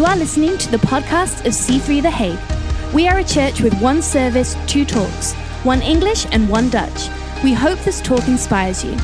[0.00, 2.94] You are listening to the podcast of C3 The Hague.
[2.94, 7.10] We are a church with one service, two talks, one English and one Dutch.
[7.44, 8.96] We hope this talk inspires you.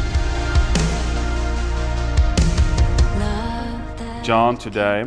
[4.22, 5.03] John today,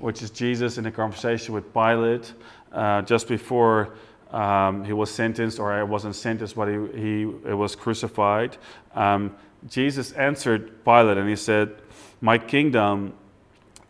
[0.00, 2.32] which is Jesus in a conversation with Pilate
[2.72, 3.96] uh, just before
[4.30, 8.56] um, he was sentenced, or it wasn't sentenced, but he, he was crucified.
[8.94, 9.36] Um,
[9.68, 11.74] Jesus answered Pilate and he said,
[12.22, 13.12] My kingdom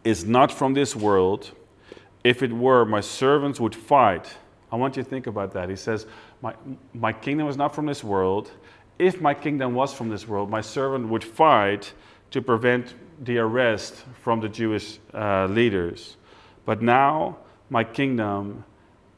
[0.04, 1.50] is not from this world.
[2.22, 4.36] If it were, my servants would fight.
[4.70, 5.68] I want you to think about that.
[5.68, 6.06] He says,
[6.42, 6.54] My,
[6.92, 8.50] my kingdom is not from this world.
[8.98, 11.92] If my kingdom was from this world, my servant would fight
[12.30, 12.94] to prevent
[13.24, 16.16] the arrest from the Jewish uh, leaders.
[16.64, 17.38] But now
[17.70, 18.64] my kingdom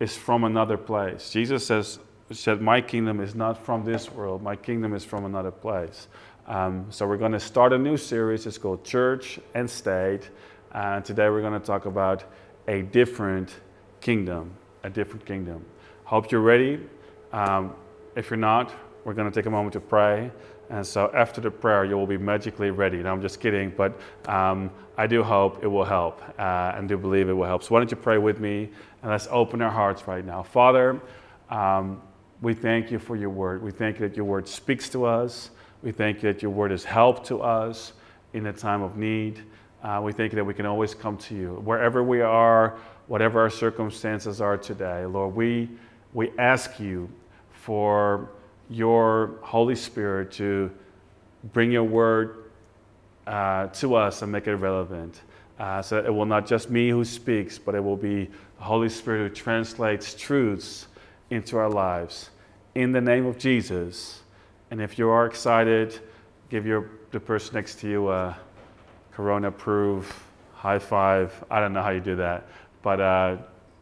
[0.00, 1.30] is from another place.
[1.30, 1.98] Jesus says,
[2.30, 6.08] said, My kingdom is not from this world, my kingdom is from another place.
[6.46, 8.46] Um, so we're going to start a new series.
[8.46, 10.30] It's called Church and State.
[10.76, 12.24] And today we're going to talk about
[12.68, 13.60] a different
[14.02, 14.52] kingdom.
[14.82, 15.64] A different kingdom.
[16.04, 16.78] Hope you're ready.
[17.32, 17.74] Um,
[18.14, 20.30] if you're not, we're going to take a moment to pray.
[20.68, 22.98] And so after the prayer, you will be magically ready.
[22.98, 26.98] And I'm just kidding, but um, I do hope it will help uh, and do
[26.98, 27.62] believe it will help.
[27.62, 28.68] So why don't you pray with me
[29.00, 30.42] and let's open our hearts right now.
[30.42, 31.00] Father,
[31.48, 32.02] um,
[32.42, 33.62] we thank you for your word.
[33.62, 35.52] We thank you that your word speaks to us.
[35.82, 37.94] We thank you that your word is help to us
[38.34, 39.42] in a time of need.
[39.86, 41.62] Uh, we thank you that we can always come to you.
[41.64, 45.70] Wherever we are, whatever our circumstances are today, Lord, we,
[46.12, 47.08] we ask you
[47.52, 48.28] for
[48.68, 50.72] your Holy Spirit to
[51.52, 52.50] bring your word
[53.28, 55.20] uh, to us and make it relevant.
[55.56, 58.88] Uh, so it will not just me who speaks, but it will be the Holy
[58.88, 60.88] Spirit who translates truths
[61.30, 62.30] into our lives.
[62.74, 64.22] In the name of Jesus.
[64.72, 66.00] And if you are excited,
[66.50, 68.36] give your, the person next to you a
[69.16, 71.32] Corona proof high five.
[71.50, 72.48] I don't know how you do that,
[72.82, 73.38] but uh,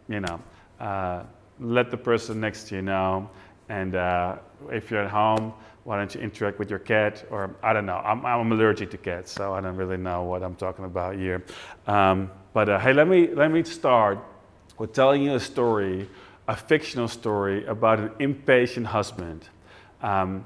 [0.09, 0.41] you know,
[0.79, 1.25] uh,
[1.59, 3.29] let the person next to you know.
[3.69, 4.37] And uh,
[4.71, 5.53] if you're at home,
[5.83, 7.25] why don't you interact with your cat?
[7.33, 7.97] Or I don't know.
[7.97, 11.43] I'm, I'm allergic to cats, so I don't really know what I'm talking about here.
[11.89, 14.21] Um, but uh, hey, let me let me start
[14.79, 16.09] with telling you a story,
[16.47, 19.49] a fictional story about an impatient husband.
[20.01, 20.45] Um,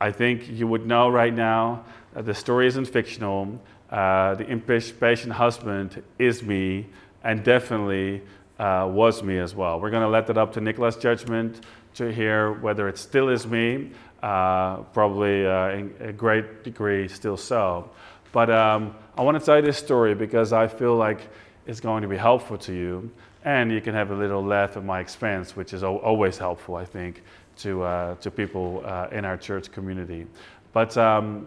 [0.00, 3.60] I think you would know right now that the story isn't fictional.
[3.92, 6.86] Uh, the impatient husband is me,
[7.24, 8.22] and definitely
[8.58, 9.78] uh, was me as well.
[9.78, 11.60] We're going to let that up to Nicola's judgment
[11.96, 13.90] to hear whether it still is me,
[14.22, 17.90] uh, probably uh, in a great degree still so.
[18.32, 21.28] But um, I want to tell you this story because I feel like
[21.66, 23.10] it's going to be helpful to you,
[23.44, 26.86] and you can have a little laugh at my expense, which is always helpful, I
[26.86, 27.22] think,
[27.58, 28.80] to, uh, to people
[29.12, 30.26] in our church community.
[30.72, 31.46] But um,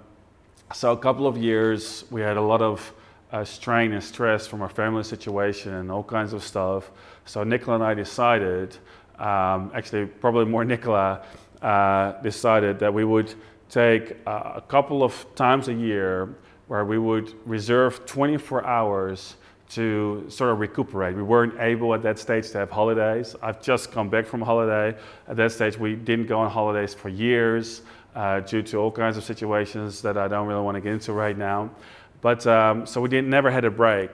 [0.73, 2.93] so, a couple of years, we had a lot of
[3.31, 6.89] uh, strain and stress from our family situation and all kinds of stuff.
[7.25, 8.75] So, Nicola and I decided,
[9.19, 11.21] um, actually, probably more Nicola,
[11.61, 13.33] uh, decided that we would
[13.69, 16.35] take uh, a couple of times a year
[16.67, 19.35] where we would reserve 24 hours
[19.69, 21.15] to sort of recuperate.
[21.15, 23.35] We weren't able at that stage to have holidays.
[23.41, 24.97] I've just come back from holiday.
[25.27, 27.81] At that stage, we didn't go on holidays for years
[28.15, 31.13] uh, due to all kinds of situations that I don't really want to get into
[31.13, 31.69] right now.
[32.21, 34.11] But um, so we didn't, never had a break.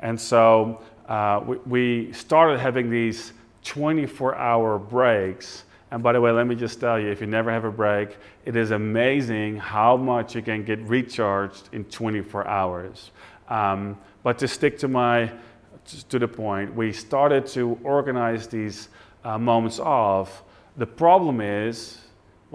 [0.00, 3.32] And so uh, we, we started having these
[3.64, 5.64] 24 hour breaks.
[5.90, 8.16] And by the way, let me just tell you if you never have a break,
[8.46, 13.10] it is amazing how much you can get recharged in 24 hours.
[13.48, 15.30] Um, but to stick to my
[16.08, 18.88] to the point, we started to organize these
[19.24, 20.44] uh, moments off.
[20.76, 21.98] The problem is,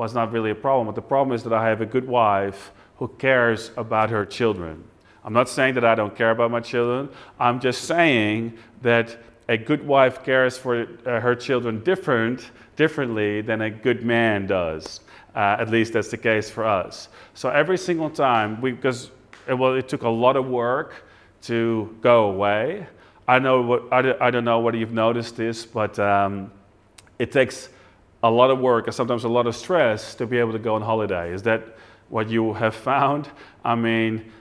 [0.06, 2.72] it's not really a problem, but the problem is that I have a good wife
[2.98, 4.84] who cares about her children.
[5.24, 7.10] I'm not saying that I don't care about my children.
[7.40, 9.18] I'm just saying that
[9.50, 15.02] a good wife cares for uh, her children different, differently than a good man does.
[15.36, 17.10] Uh, at least that's the case for us.
[17.34, 19.12] So every single time, we, because
[19.48, 21.06] well, it took a lot of work
[21.44, 22.88] to go away.
[23.28, 26.52] I know what, I, don't know whether you've noticed this, but um,
[27.20, 27.70] it takes
[28.28, 30.76] a lot of work and sometimes a lot of stress to be able to go
[30.76, 31.34] on holiday.
[31.34, 31.78] Is that
[32.10, 33.30] what you have found?
[33.64, 34.32] I mean,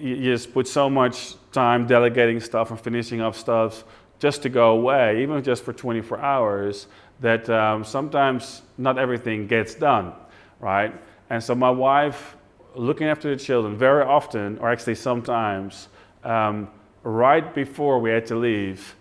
[0.00, 3.84] you just put so much time delegating stuff and finishing up stuff
[4.18, 6.86] just to go away, even just for 24 hours,
[7.20, 10.12] that um, sometimes not everything gets done,
[10.58, 10.94] right?
[11.28, 12.36] And so my wife,
[12.74, 15.88] looking after the children, very often, or actually sometimes,
[16.24, 16.68] um,
[17.02, 18.96] right before we had to leave,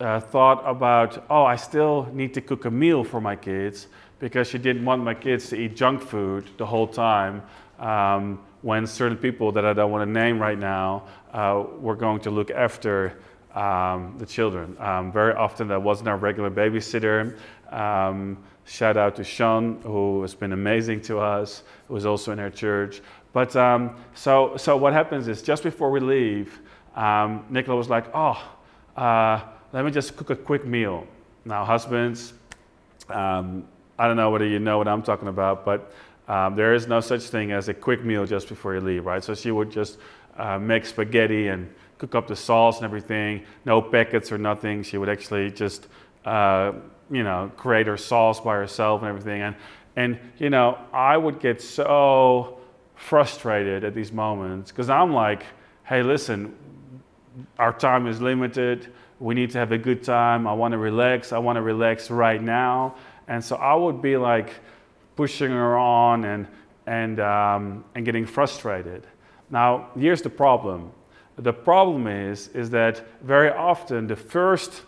[0.00, 3.88] uh, thought about, oh, I still need to cook a meal for my kids
[4.18, 7.42] because she didn't want my kids to eat junk food the whole time
[7.78, 12.20] um, when certain people that I don't want to name right now uh, were going
[12.20, 13.18] to look after
[13.54, 14.76] um, the children.
[14.78, 17.36] Um, very often that wasn't our regular babysitter.
[17.70, 22.38] Um, shout out to Sean, who has been amazing to us, who was also in
[22.38, 23.00] our church.
[23.32, 26.60] But um, so, so what happens is just before we leave,
[26.94, 28.42] um, Nicola was like, oh,
[28.96, 29.40] uh,
[29.72, 31.06] let me just cook a quick meal.
[31.44, 32.32] Now, husbands,
[33.08, 33.64] um,
[33.98, 35.92] I don't know whether you know what I'm talking about, but
[36.28, 39.22] um, there is no such thing as a quick meal just before you leave, right?
[39.22, 39.98] So she would just
[40.36, 44.82] uh, make spaghetti and cook up the sauce and everything, no packets or nothing.
[44.82, 45.86] She would actually just,
[46.24, 46.72] uh,
[47.10, 49.42] you know, create her sauce by herself and everything.
[49.42, 49.56] And,
[49.96, 52.58] and, you know, I would get so
[52.94, 55.44] frustrated at these moments because I'm like,
[55.84, 56.56] hey, listen,
[57.58, 58.92] our time is limited.
[59.20, 60.46] We need to have a good time.
[60.46, 61.32] I want to relax.
[61.32, 62.96] I want to relax right now.
[63.28, 64.54] And so I would be like
[65.14, 66.46] pushing her on and,
[66.86, 69.06] and, um, and getting frustrated.
[69.50, 70.92] Now, here's the problem.
[71.36, 74.82] The problem is, is that very often the first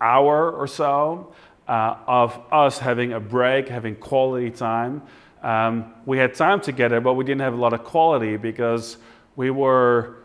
[0.00, 1.32] hour or so
[1.68, 5.02] uh, of us having a break, having quality time,
[5.42, 8.96] um, we had time together, but we didn't have a lot of quality because
[9.36, 10.16] we were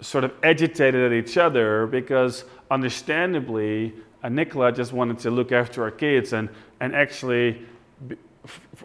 [0.00, 3.92] sort of agitated at each other because understandably
[4.28, 6.48] Nicola just wanted to look after our kids and,
[6.80, 7.66] and actually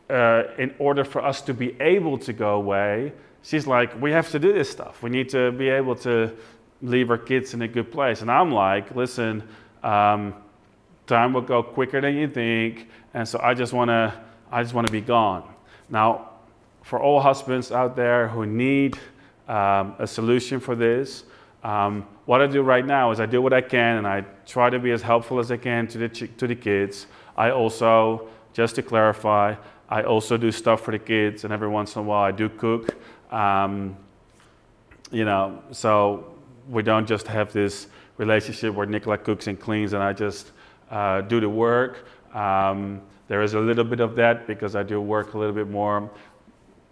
[0.10, 3.14] uh, in order for us to be able to go away
[3.46, 5.02] she's like we have to do this stuff.
[5.02, 6.36] We need to be able to
[6.82, 8.22] leave our kids in a good place.
[8.22, 9.44] And i'm like listen
[9.84, 10.34] um,
[11.08, 14.14] time will go quicker than you think and so i just want to
[14.52, 15.44] i just want to be gone.
[15.90, 16.32] Now
[16.84, 18.98] for all husbands out there who need
[19.48, 21.24] um, a solution for this.
[21.64, 24.70] Um, what I do right now is I do what I can and I try
[24.70, 27.08] to be as helpful as I can to the, to the kids.
[27.36, 29.56] I also, just to clarify,
[29.90, 32.50] I also do stuff for the kids and every once in a while I do
[32.50, 32.96] cook.
[33.32, 33.98] Um,
[35.12, 36.36] you know, so
[36.70, 37.88] we don't just have this
[38.18, 40.52] relationship where Nicola cooks and cleans and I just
[40.90, 42.08] uh, do the work.
[42.34, 45.70] Um, there is a little bit of that because I do work a little bit
[45.70, 46.10] more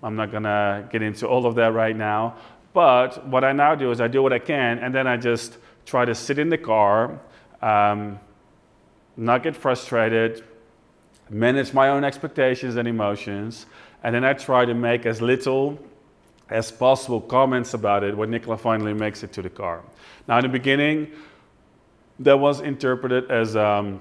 [0.03, 2.35] I'm not going to get into all of that right now.
[2.73, 5.57] But what I now do is I do what I can, and then I just
[5.85, 7.19] try to sit in the car,
[7.61, 8.19] um,
[9.15, 10.43] not get frustrated,
[11.29, 13.65] manage my own expectations and emotions,
[14.03, 15.79] and then I try to make as little
[16.49, 19.81] as possible comments about it when Nicola finally makes it to the car.
[20.27, 21.11] Now, in the beginning,
[22.19, 23.99] that was interpreted as um,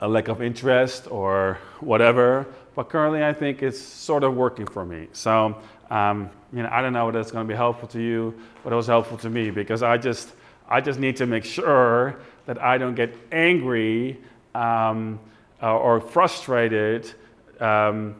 [0.00, 2.46] a lack of interest or whatever,
[2.80, 5.08] but currently I think it's sort of working for me.
[5.12, 5.54] So,
[5.90, 8.34] um, you know, I don't know whether it's going to be helpful to you,
[8.64, 10.32] but it was helpful to me because I just,
[10.66, 14.18] I just need to make sure that I don't get angry
[14.54, 15.20] um,
[15.60, 17.12] or frustrated
[17.60, 18.16] um,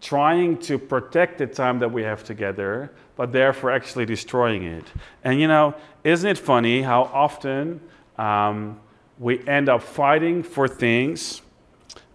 [0.00, 4.84] trying to protect the time that we have together, but therefore actually destroying it.
[5.24, 5.74] And you know,
[6.04, 7.80] isn't it funny how often
[8.18, 8.78] um,
[9.18, 11.42] we end up fighting for things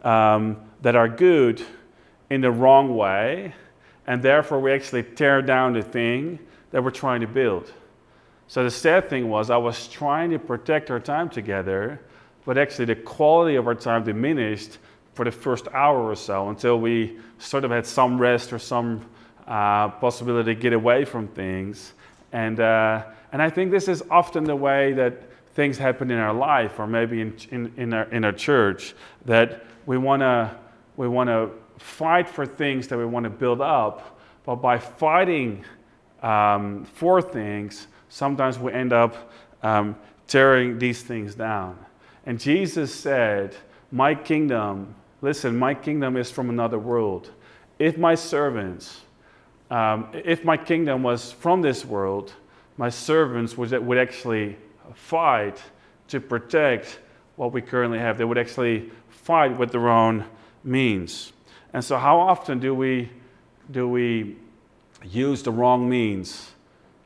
[0.06, 1.62] um, that are good
[2.32, 3.54] in the wrong way,
[4.08, 6.40] and therefore we actually tear down the thing
[6.72, 7.74] that we're trying to build.
[8.48, 12.00] So the sad thing was, I was trying to protect our time together,
[12.46, 14.78] but actually the quality of our time diminished
[15.14, 19.06] for the first hour or so until we sort of had some rest or some
[19.46, 21.92] uh, possibility to get away from things.
[22.32, 23.04] And, uh,
[23.34, 25.22] and I think this is often the way that
[25.54, 29.66] things happen in our life or maybe in, in, in, our, in our church that
[29.86, 30.56] we want to
[30.98, 31.50] we want to
[31.82, 35.64] fight for things that we want to build up, but by fighting
[36.22, 39.32] um, for things, sometimes we end up
[39.64, 39.96] um,
[40.28, 41.78] tearing these things down.
[42.26, 43.56] And Jesus said,
[43.92, 47.32] My kingdom, listen, my kingdom is from another world.
[47.80, 49.02] If my servants,
[49.70, 52.34] um, if my kingdom was from this world,
[52.78, 54.58] my servants would, would actually
[54.94, 55.62] fight
[56.10, 57.00] to protect
[57.36, 58.18] what we currently have.
[58.18, 60.26] They would actually fight with their own
[60.64, 61.34] means.
[61.74, 63.10] And so, how often do we,
[63.70, 64.36] do we
[65.04, 66.52] use the wrong means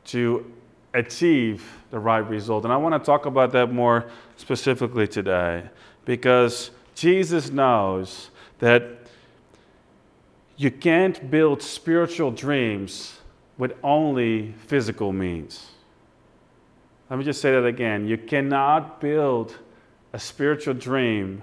[0.06, 0.50] to
[0.94, 2.64] achieve the right result?
[2.64, 4.06] And I want to talk about that more
[4.36, 5.64] specifically today
[6.04, 8.84] because Jesus knows that
[10.56, 13.18] you can't build spiritual dreams
[13.58, 15.70] with only physical means.
[17.10, 18.06] Let me just say that again.
[18.06, 19.56] You cannot build
[20.12, 21.42] a spiritual dream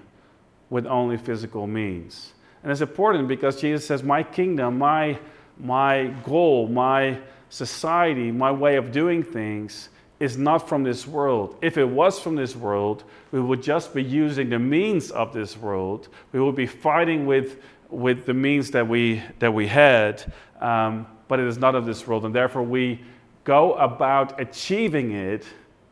[0.70, 2.34] with only physical means.
[2.64, 5.20] And it's important because Jesus says, My kingdom, my,
[5.60, 9.90] my goal, my society, my way of doing things
[10.20, 11.58] is not from this world.
[11.62, 15.58] If it was from this world, we would just be using the means of this
[15.58, 16.08] world.
[16.32, 21.40] We would be fighting with, with the means that we, that we had, um, but
[21.40, 22.24] it is not of this world.
[22.26, 23.02] And therefore, we
[23.44, 25.46] go about achieving it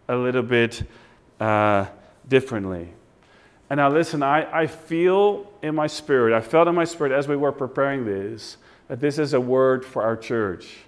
[0.07, 0.83] a little bit
[1.41, 1.87] uh,
[2.27, 2.93] differently.
[3.71, 7.29] And now, listen, I, I feel in my spirit, I felt in my spirit as
[7.29, 8.57] we were preparing this,
[8.89, 10.79] that this is a word for our church.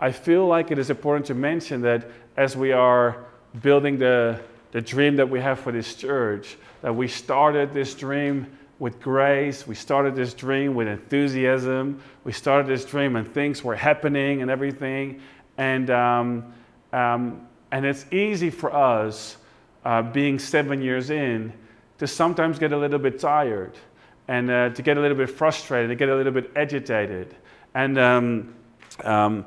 [0.00, 3.26] I feel like it is important to mention that as we are
[3.62, 4.40] building the,
[4.72, 8.48] the dream that we have for this church, that we started this dream
[8.80, 9.64] with grace.
[9.64, 12.02] We started this dream with enthusiasm.
[12.24, 15.20] We started this dream and things were happening and everything.
[15.58, 16.52] And, um,
[16.92, 19.36] um, and it's easy for us,
[19.84, 21.52] uh, being seven years in,
[22.02, 23.78] to sometimes get a little bit tired
[24.26, 27.32] and uh, to get a little bit frustrated, to get a little bit agitated.
[27.74, 28.54] And, um,
[29.04, 29.46] um,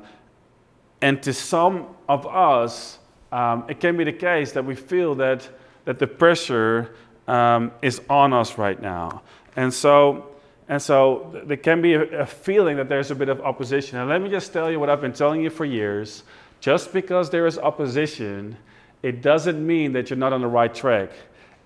[1.02, 2.98] and to some of us,
[3.30, 5.46] um, it can be the case that we feel that,
[5.84, 6.94] that the pressure
[7.28, 9.20] um, is on us right now.
[9.56, 10.28] And so,
[10.70, 13.98] and so there can be a, a feeling that there's a bit of opposition.
[13.98, 16.22] And let me just tell you what I've been telling you for years.
[16.60, 18.56] Just because there is opposition,
[19.02, 21.10] it doesn't mean that you're not on the right track.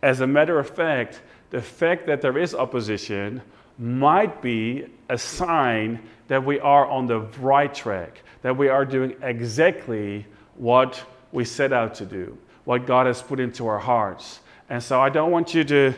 [0.03, 3.43] As a matter of fact, the fact that there is opposition
[3.79, 9.17] might be a sign that we are on the right track, that we are doing
[9.23, 10.27] exactly
[10.57, 11.03] what
[11.33, 14.41] we set out to do, what God has put into our hearts.
[14.69, 15.95] And so I don't want you to,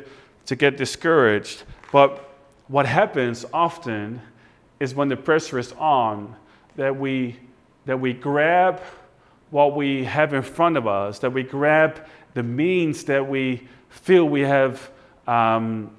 [0.46, 2.28] to get discouraged, but
[2.68, 4.22] what happens often
[4.80, 6.34] is when the pressure is on,
[6.76, 7.36] that we,
[7.84, 8.80] that we grab
[9.50, 14.24] what we have in front of us, that we grab the means that we feel
[14.28, 14.90] we have,
[15.26, 15.90] um,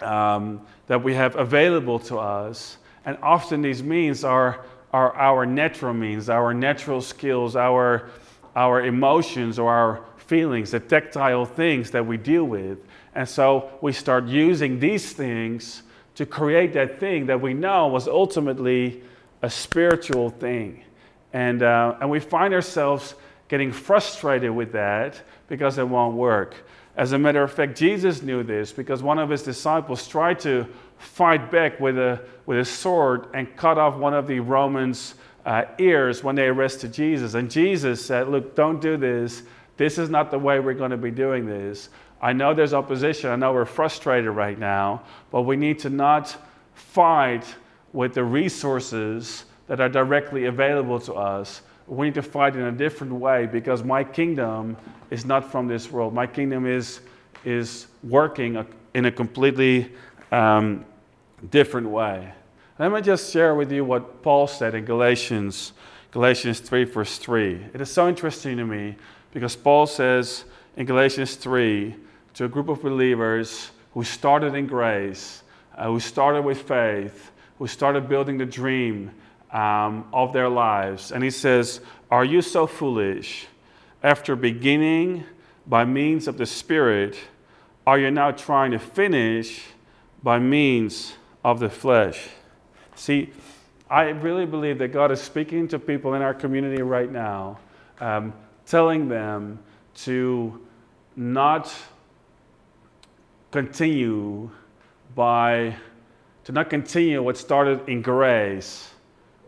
[0.00, 2.78] um, that we have available to us.
[3.04, 8.10] And often these means are, are our natural means, our natural skills, our,
[8.56, 12.78] our emotions or our feelings, the tactile things that we deal with.
[13.14, 15.82] And so we start using these things
[16.16, 19.02] to create that thing that we know was ultimately
[19.42, 20.84] a spiritual thing.
[21.32, 23.14] And, uh, and we find ourselves
[23.48, 26.54] getting frustrated with that because it won't work.
[26.96, 30.66] As a matter of fact, Jesus knew this because one of his disciples tried to
[30.98, 35.14] fight back with a, with a sword and cut off one of the Romans'
[35.46, 37.34] uh, ears when they arrested Jesus.
[37.34, 39.42] And Jesus said, Look, don't do this.
[39.76, 41.88] This is not the way we're going to be doing this.
[42.20, 43.30] I know there's opposition.
[43.30, 46.36] I know we're frustrated right now, but we need to not
[46.74, 47.44] fight
[47.92, 51.62] with the resources that are directly available to us.
[51.88, 54.76] We need to fight in a different way because my kingdom
[55.10, 56.12] is not from this world.
[56.12, 57.00] My kingdom is,
[57.44, 58.64] is working
[58.94, 59.90] in a completely
[60.30, 60.84] um,
[61.50, 62.32] different way.
[62.78, 65.72] Let me just share with you what Paul said in Galatians,
[66.10, 67.66] Galatians 3, verse 3.
[67.74, 68.96] It is so interesting to me
[69.32, 70.44] because Paul says
[70.76, 71.94] in Galatians 3
[72.34, 75.42] to a group of believers who started in grace,
[75.76, 79.10] uh, who started with faith, who started building the dream
[79.52, 81.12] um, of their lives.
[81.12, 83.46] And he says, Are you so foolish?
[84.02, 85.24] After beginning
[85.66, 87.18] by means of the Spirit,
[87.86, 89.62] are you now trying to finish
[90.22, 91.14] by means
[91.44, 92.28] of the flesh?
[92.94, 93.30] See,
[93.90, 97.58] I really believe that God is speaking to people in our community right now,
[98.00, 98.34] um,
[98.66, 99.58] telling them
[99.94, 100.60] to
[101.16, 101.74] not
[103.50, 104.50] continue
[105.14, 105.74] by,
[106.44, 108.90] to not continue what started in grace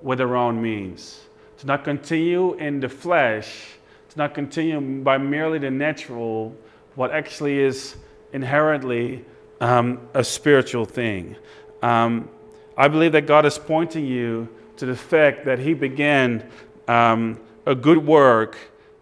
[0.02, 1.20] with their own means,
[1.58, 3.74] to not continue in the flesh,
[4.08, 6.56] to not continue by merely the natural,
[6.94, 7.96] what actually is
[8.32, 9.24] inherently
[9.60, 11.36] um, a spiritual thing.
[11.82, 12.28] Um,
[12.76, 16.48] I believe that God is pointing you to the fact that He began
[16.88, 18.56] um, a good work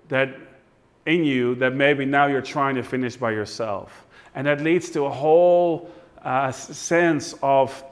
[0.09, 0.35] that
[1.07, 4.07] in you that maybe now you're trying to finish by yourself.
[4.35, 5.91] And that leads to a whole
[6.23, 7.83] uh, sense of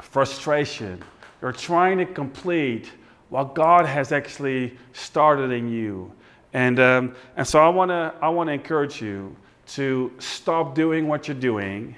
[0.00, 1.02] frustration
[1.42, 2.90] you're trying to complete
[3.28, 6.12] what God has actually started in you.
[6.52, 9.36] And, um, and so I want to I wanna encourage you
[9.68, 11.96] to stop doing what you're doing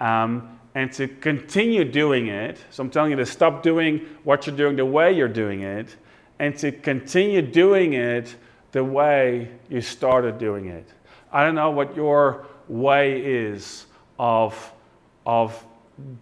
[0.00, 2.58] um, and to continue doing it.
[2.70, 5.96] So I'm telling you to stop doing what you're doing the way you're doing it
[6.38, 8.34] and to continue doing it
[8.72, 10.88] the way you started doing it.
[11.32, 13.86] I don't know what your way is
[14.18, 14.72] of,
[15.26, 15.64] of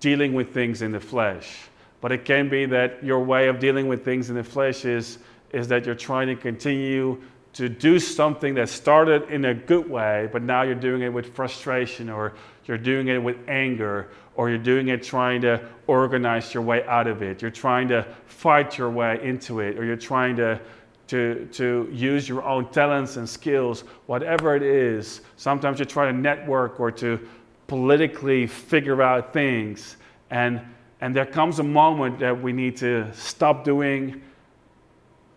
[0.01, 1.70] dealing with things in the flesh.
[2.01, 5.19] But it can be that your way of dealing with things in the flesh is,
[5.53, 7.21] is that you're trying to continue
[7.53, 11.35] to do something that started in a good way, but now you're doing it with
[11.35, 12.35] frustration, or
[12.67, 17.09] you're doing it with anger, or you're doing it trying to organize your way out
[17.09, 17.43] of it.
[17.43, 20.61] You're trying to fight your way into it, or you're trying to,
[21.09, 25.21] to, to use your own talents and skills, whatever it is.
[25.37, 27.19] Sometimes you try to network or to
[27.67, 29.97] politically figure out things.
[30.31, 30.61] And
[31.01, 34.21] and there comes a moment that we need to stop doing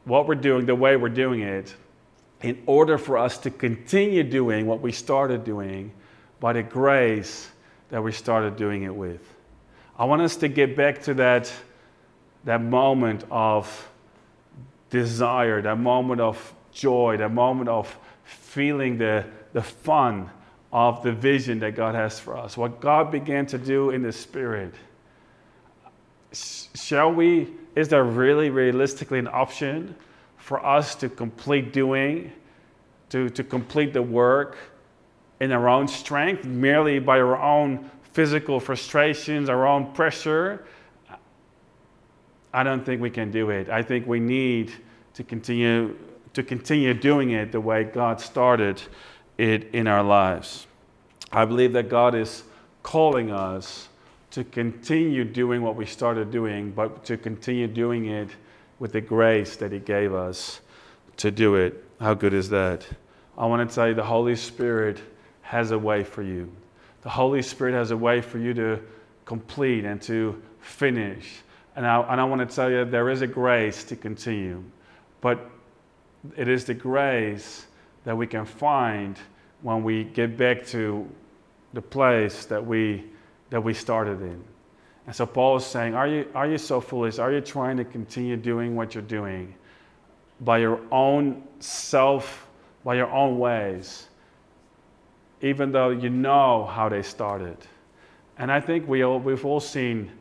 [0.05, 1.74] what we're doing the way we're doing it
[2.41, 5.91] in order for us to continue doing what we started doing
[6.41, 7.50] by the grace
[7.89, 9.22] that we started doing it with.
[9.98, 11.51] I want us to get back to that,
[12.43, 13.89] that moment of
[14.89, 20.29] desire, that moment of joy, that moment of feeling the, the fun
[20.74, 24.12] of the vision that God has for us, what God began to do in the
[24.12, 24.74] Spirit.
[26.33, 29.95] Shall we, is there really realistically an option
[30.37, 32.31] for us to complete doing,
[33.09, 34.57] to, to complete the work
[35.39, 40.65] in our own strength, merely by our own physical frustrations, our own pressure.
[42.53, 43.69] I don't think we can do it.
[43.69, 44.71] I think we need
[45.15, 45.97] to continue
[46.33, 48.81] to continue doing it the way God started
[49.37, 50.65] it in our lives.
[51.31, 52.43] I believe that God is
[52.81, 53.87] calling us
[54.33, 58.29] to continue doing what we started doing, but to continue doing it
[58.79, 60.61] with the grace that He gave us
[61.17, 61.83] to do it.
[61.99, 62.85] How good is that?
[63.37, 65.01] I want to tell you the Holy Spirit
[65.41, 66.51] has a way for you.
[67.01, 68.79] The Holy Spirit has a way for you to
[69.25, 71.41] complete and to finish.
[71.75, 74.63] And I, and I want to tell you there is a grace to continue,
[75.21, 75.49] but
[76.35, 77.67] it is the grace
[78.03, 79.17] that we can find
[79.61, 81.07] when we get back to
[81.73, 83.03] the place that we,
[83.53, 84.43] that we started in.
[85.05, 87.19] And so Paul is saying, are you, are you so foolish?
[87.19, 89.53] Are you trying to continue doing what you're doing
[90.41, 92.48] by your own self,
[92.83, 94.07] by your own ways,
[95.41, 97.55] even though you know how they started?
[98.39, 100.12] And I think we all, we've all seen,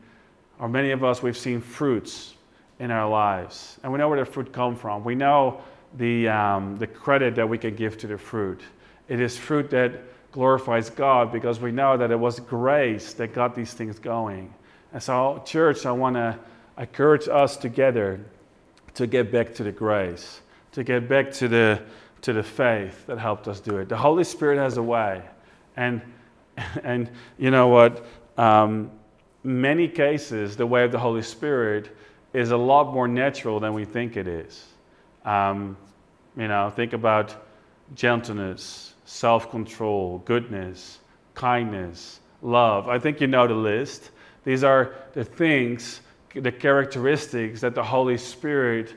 [0.58, 2.34] or many of us, we've seen fruits
[2.80, 3.78] in our lives.
[3.82, 5.04] And we know where the fruit come from.
[5.04, 5.62] We know
[5.96, 8.60] the, um, the credit that we can give to the fruit.
[9.08, 9.92] It is fruit that
[10.32, 14.52] glorifies God because we know that it was grace that got these things going.
[14.92, 16.38] And so, church, I want to
[16.78, 18.20] encourage us together
[18.94, 20.40] to get back to the grace,
[20.72, 21.82] to get back to the,
[22.22, 23.88] to the faith that helped us do it.
[23.88, 25.22] The Holy Spirit has a way.
[25.76, 26.02] And,
[26.82, 28.04] and you know what?
[28.36, 28.90] Um,
[29.44, 31.94] many cases, the way of the Holy Spirit
[32.32, 34.66] is a lot more natural than we think it is.
[35.24, 35.76] Um,
[36.36, 37.34] you know, think about
[37.94, 40.98] gentleness, self control, goodness,
[41.34, 42.88] kindness, love.
[42.88, 44.10] I think you know the list.
[44.44, 46.00] These are the things,
[46.34, 48.94] the characteristics that the Holy Spirit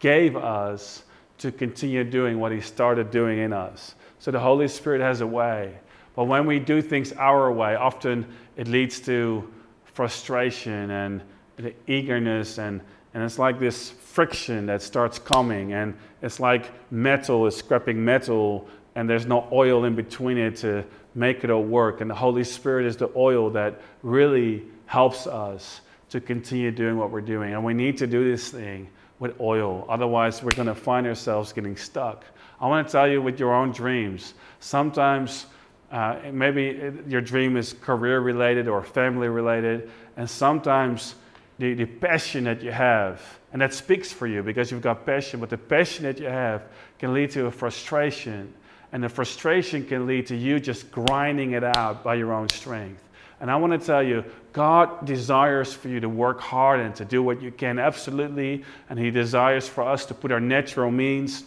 [0.00, 1.04] gave us
[1.38, 3.94] to continue doing what He started doing in us.
[4.18, 5.78] So the Holy Spirit has a way.
[6.16, 9.48] But when we do things our way, often it leads to
[9.84, 11.22] frustration and
[11.56, 12.80] the eagerness, and,
[13.14, 18.68] and it's like this friction that starts coming, and it's like metal is scraping metal,
[18.98, 20.84] and there's no oil in between it to
[21.14, 22.00] make it all work.
[22.00, 27.12] And the Holy Spirit is the oil that really helps us to continue doing what
[27.12, 27.52] we're doing.
[27.52, 28.88] And we need to do this thing
[29.20, 29.86] with oil.
[29.88, 32.24] Otherwise, we're going to find ourselves getting stuck.
[32.60, 34.34] I want to tell you with your own dreams.
[34.58, 35.46] Sometimes
[35.92, 41.14] uh, maybe your dream is career related or family related, and sometimes
[41.60, 45.38] the, the passion that you have, and that speaks for you because you've got passion,
[45.38, 46.64] but the passion that you have
[46.98, 48.52] can lead to a frustration,
[48.92, 53.02] and the frustration can lead to you just grinding it out by your own strength.
[53.40, 57.04] And I want to tell you, God desires for you to work hard and to
[57.04, 58.64] do what you can, absolutely.
[58.88, 61.44] And He desires for us to put our natural means,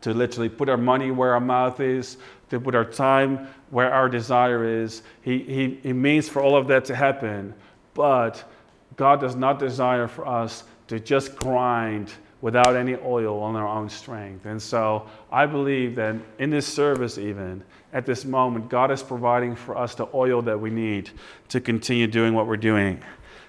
[0.00, 2.16] to literally put our money where our mouth is,
[2.50, 5.02] to put our time where our desire is.
[5.22, 7.54] He, he, he means for all of that to happen.
[7.94, 8.42] But
[8.96, 13.88] God does not desire for us to just grind without any oil on our own
[13.88, 14.46] strength.
[14.46, 19.56] And so I believe that in this service, even at this moment, God is providing
[19.56, 21.10] for us the oil that we need
[21.48, 23.02] to continue doing what we're doing.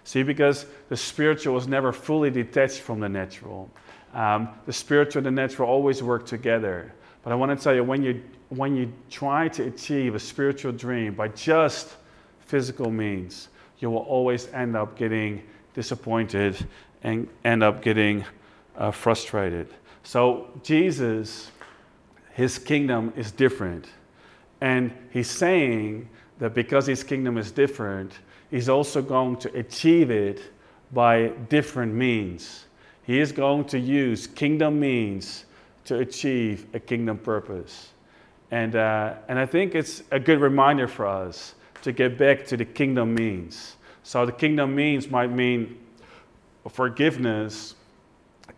[0.06, 3.70] See, because the spiritual is never fully detached from the natural.
[4.14, 6.92] Um, the spiritual and the natural always work together.
[7.22, 10.72] But I want to tell you, when you, when you try to achieve a spiritual
[10.72, 11.96] dream by just
[12.40, 15.44] physical means, you will always end up getting
[15.76, 16.66] disappointed
[17.04, 18.26] and end up getting
[18.80, 19.68] uh, frustrated.
[20.04, 21.52] So, Jesus,
[22.34, 23.88] his kingdom is different.
[24.62, 28.14] And he's saying that because his kingdom is different,
[28.50, 30.42] he's also going to achieve it
[30.92, 32.66] by different means.
[33.04, 35.46] He is going to use kingdom means
[35.86, 37.90] to achieve a kingdom purpose.
[38.52, 42.58] And, uh, and I think it's a good reminder for us to get back to
[42.58, 43.76] the kingdom means.
[44.04, 45.78] So, the kingdom means might mean
[46.68, 47.76] forgiveness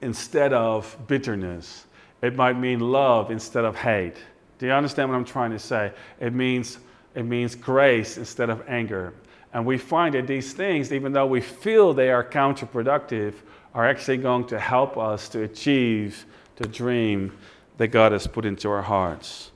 [0.01, 1.85] instead of bitterness.
[2.21, 4.17] It might mean love instead of hate.
[4.59, 5.91] Do you understand what I'm trying to say?
[6.19, 6.77] It means,
[7.15, 9.13] it means grace instead of anger.
[9.53, 13.33] And we find that these things, even though we feel they are counterproductive,
[13.73, 16.25] are actually going to help us to achieve
[16.57, 17.35] the dream
[17.77, 19.51] that God has put into our hearts.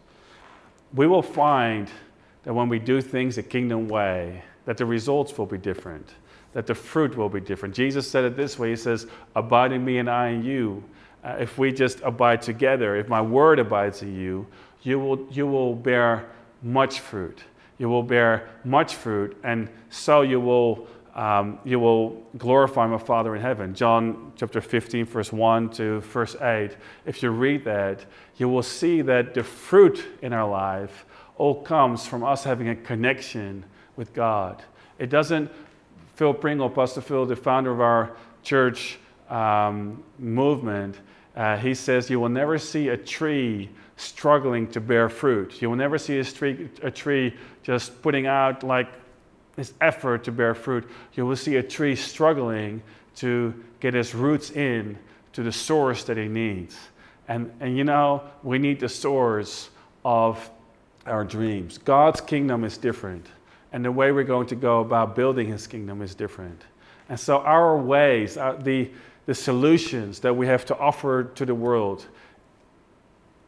[0.94, 1.90] We will find
[2.44, 6.10] that when we do things the kingdom way, that the results will be different,
[6.56, 7.76] that the fruit will be different.
[7.76, 10.84] Jesus said it this way He says, Abide in me and I in you.
[11.24, 14.48] Uh, if we just abide together, if my word abides in you,
[14.82, 16.30] you will, you will bear
[16.64, 17.44] much fruit.
[17.78, 23.36] You will bear much fruit, and so you will, um, you will glorify my Father
[23.36, 23.76] in heaven.
[23.76, 26.78] John chapter 15, verse 1 to verse 8.
[27.06, 28.06] If you read that,
[28.38, 31.06] you will see that the fruit in our life
[31.38, 33.66] all comes from us having a connection
[33.98, 34.64] with God.
[35.00, 35.52] It doesn't,
[36.16, 38.98] Phil Pringle, Pastor Phil, the founder of our church
[39.30, 40.98] um, movement,
[41.36, 45.62] uh, he says, You will never see a tree struggling to bear fruit.
[45.62, 48.88] You will never see a tree, a tree just putting out like
[49.56, 50.90] this effort to bear fruit.
[51.14, 52.82] You will see a tree struggling
[53.18, 54.98] to get its roots in
[55.34, 56.78] to the source that it needs.
[57.28, 59.70] And, and you know, we need the source
[60.04, 60.50] of
[61.06, 61.78] our dreams.
[61.78, 63.26] God's kingdom is different,
[63.76, 66.64] and the way we're going to go about building his kingdom is different.
[67.10, 68.90] And so, our ways, uh, the,
[69.26, 72.06] the solutions that we have to offer to the world,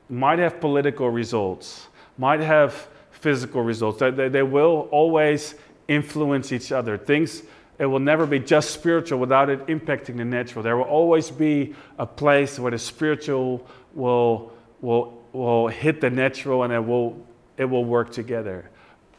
[0.10, 1.88] might have political results,
[2.18, 4.00] might have physical results.
[4.00, 5.56] They, they, they will always
[5.88, 6.98] influence each other.
[6.98, 7.44] Things,
[7.80, 10.62] it will never be just spiritual without it impacting the natural.
[10.62, 16.64] There will always be a place where the spiritual will, will, will hit the natural
[16.64, 18.70] and it will, it will work together.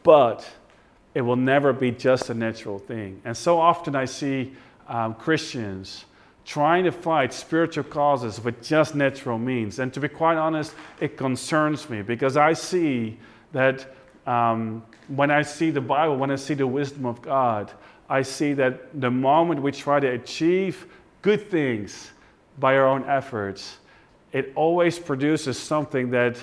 [0.02, 0.46] But
[1.18, 3.20] it will never be just a natural thing.
[3.24, 4.52] And so often I see
[4.86, 6.04] um, Christians
[6.44, 9.80] trying to fight spiritual causes with just natural means.
[9.80, 13.18] And to be quite honest, it concerns me because I see
[13.50, 13.92] that
[14.28, 17.72] um, when I see the Bible, when I see the wisdom of God,
[18.08, 20.86] I see that the moment we try to achieve
[21.22, 22.12] good things
[22.60, 23.78] by our own efforts,
[24.32, 26.36] it always produces something that,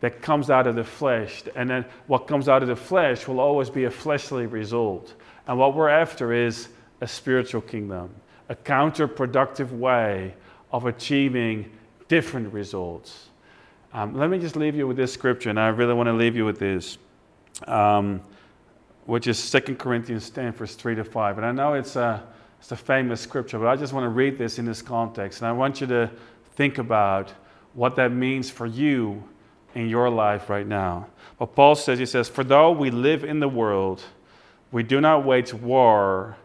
[0.00, 1.42] that comes out of the flesh.
[1.54, 5.14] And then what comes out of the flesh will always be a fleshly result.
[5.46, 6.68] And what we're after is
[7.00, 8.10] a spiritual kingdom
[8.48, 10.34] a counterproductive way
[10.72, 11.70] of achieving
[12.08, 13.28] different results.
[13.92, 16.34] Um, let me just leave you with this scripture, and I really want to leave
[16.34, 16.98] you with this,
[17.68, 18.20] um,
[19.06, 21.38] which is 2 Corinthians 10, verse 3 to 5.
[21.38, 22.26] And I know it's a,
[22.58, 25.42] it's a famous scripture, but I just want to read this in this context.
[25.42, 26.10] And I want you to
[26.56, 27.32] think about
[27.74, 29.22] what that means for you
[29.74, 31.06] in your life right now.
[31.38, 34.02] But Paul says, he says, For though we live in the world,
[34.72, 36.36] we do not wage war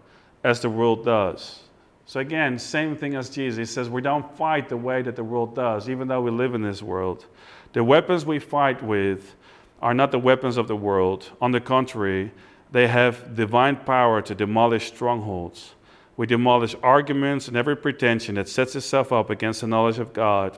[0.43, 1.59] as the world does.
[2.07, 3.57] So, again, same thing as Jesus.
[3.57, 6.53] He says we don't fight the way that the world does, even though we live
[6.53, 7.25] in this world.
[7.73, 9.35] The weapons we fight with
[9.81, 11.31] are not the weapons of the world.
[11.41, 12.31] On the contrary,
[12.71, 15.73] they have divine power to demolish strongholds.
[16.15, 20.57] We demolish arguments and every pretension that sets itself up against the knowledge of God,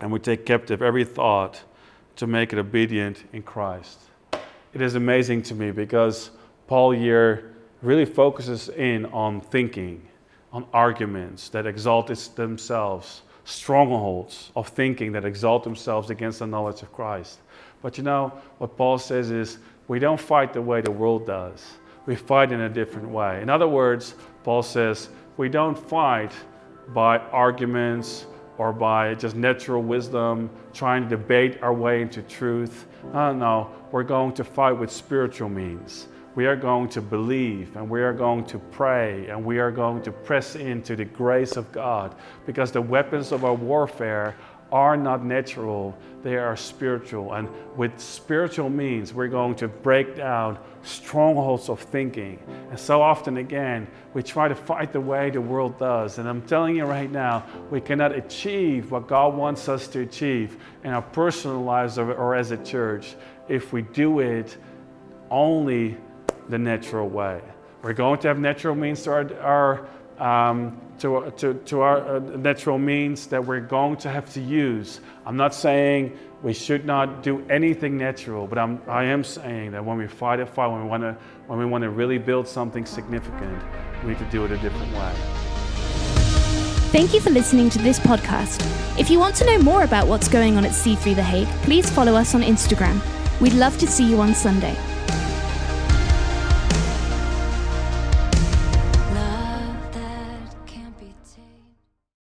[0.00, 1.62] and we take captive every thought
[2.16, 3.98] to make it obedient in Christ.
[4.74, 6.30] It is amazing to me because
[6.66, 10.06] Paul here really focuses in on thinking
[10.52, 16.92] on arguments that exalt themselves, strongholds of thinking that exalt themselves against the knowledge of
[16.92, 17.40] Christ.
[17.80, 21.64] But you know, what Paul says is we don't fight the way the world does,
[22.06, 23.42] we fight in a different way.
[23.42, 26.32] In other words, Paul says we don't fight
[26.88, 28.26] by arguments
[28.58, 32.86] or by just natural wisdom, trying to debate our way into truth.
[33.12, 37.88] No, no, we're going to fight with spiritual means we are going to believe and
[37.88, 41.70] we are going to pray and we are going to press into the grace of
[41.72, 42.14] God
[42.46, 44.34] because the weapons of our warfare
[44.72, 47.34] are not natural, they are spiritual.
[47.34, 52.38] And with spiritual means, we're going to break down strongholds of thinking.
[52.70, 56.18] And so often, again, we try to fight the way the world does.
[56.18, 60.56] And I'm telling you right now, we cannot achieve what God wants us to achieve
[60.82, 63.14] in our personal lives or as a church
[63.48, 64.56] if we do it
[65.30, 65.96] only
[66.48, 67.40] the natural way.
[67.82, 69.86] We're going to have natural means to our,
[70.20, 74.40] our um, to, to, to our uh, natural means that we're going to have to
[74.40, 75.00] use.
[75.26, 79.84] I'm not saying we should not do anything natural, but I'm, I am saying that
[79.84, 81.16] when we fight a fight, when we want to
[81.48, 83.62] when we want to really build something significant,
[84.02, 85.12] we need to do it a different way.
[86.92, 88.60] Thank you for listening to this podcast.
[88.96, 91.90] If you want to know more about what's going on at C3 The Hague, please
[91.90, 93.00] follow us on Instagram.
[93.40, 94.76] We'd love to see you on Sunday.